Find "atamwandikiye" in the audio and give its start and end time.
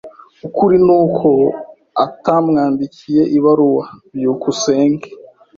2.05-3.21